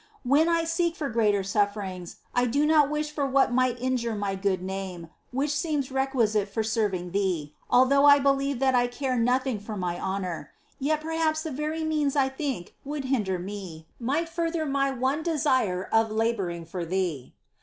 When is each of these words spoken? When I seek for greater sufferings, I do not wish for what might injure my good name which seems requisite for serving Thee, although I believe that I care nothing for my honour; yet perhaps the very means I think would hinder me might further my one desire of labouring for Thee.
When 0.23 0.49
I 0.49 0.63
seek 0.63 0.95
for 0.95 1.09
greater 1.11 1.43
sufferings, 1.43 2.15
I 2.33 2.45
do 2.45 2.65
not 2.65 2.89
wish 2.89 3.11
for 3.11 3.27
what 3.27 3.53
might 3.53 3.79
injure 3.79 4.15
my 4.15 4.33
good 4.33 4.63
name 4.63 5.09
which 5.29 5.51
seems 5.55 5.91
requisite 5.91 6.49
for 6.51 6.63
serving 6.63 7.11
Thee, 7.11 7.53
although 7.69 8.05
I 8.05 8.17
believe 8.17 8.57
that 8.57 8.73
I 8.73 8.87
care 8.87 9.15
nothing 9.19 9.59
for 9.59 9.77
my 9.77 9.99
honour; 9.99 10.53
yet 10.79 11.01
perhaps 11.01 11.43
the 11.43 11.51
very 11.51 11.83
means 11.83 12.15
I 12.15 12.29
think 12.29 12.73
would 12.83 13.05
hinder 13.13 13.37
me 13.37 13.85
might 13.99 14.27
further 14.27 14.65
my 14.65 14.89
one 14.89 15.21
desire 15.21 15.87
of 15.93 16.09
labouring 16.09 16.65
for 16.65 16.83
Thee. 16.83 17.35